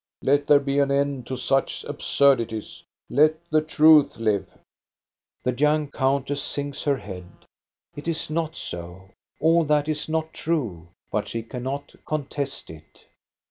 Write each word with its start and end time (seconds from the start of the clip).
Let 0.23 0.47
there 0.47 0.59
be 0.59 0.79
an 0.79 0.89
end 0.89 1.27
to 1.27 1.37
such 1.37 1.83
absurdities! 1.83 2.81
Let 3.07 3.35
the 3.51 3.61
truth 3.61 4.17
live!" 4.17 4.47
The 5.43 5.51
young 5.51 5.91
countess 5.91 6.41
sinks 6.41 6.81
her 6.85 6.97
head. 6.97 7.29
It 7.95 8.07
is 8.07 8.27
not 8.27 8.55
so, 8.55 9.11
all 9.39 9.63
that 9.65 9.87
is 9.87 10.09
not 10.09 10.33
true; 10.33 10.87
but 11.11 11.27
she 11.27 11.43
cannot 11.43 11.93
contest 12.03 12.71
it. 12.71 13.05